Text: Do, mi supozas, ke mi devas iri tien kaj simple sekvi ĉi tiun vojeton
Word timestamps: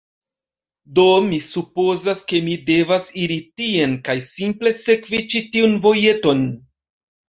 Do, 0.99 1.03
mi 1.25 1.39
supozas, 1.49 2.25
ke 2.33 2.41
mi 2.49 2.57
devas 2.71 3.11
iri 3.27 3.39
tien 3.63 3.97
kaj 4.11 4.19
simple 4.33 4.77
sekvi 4.85 5.25
ĉi 5.31 5.47
tiun 5.57 5.83
vojeton 5.89 6.49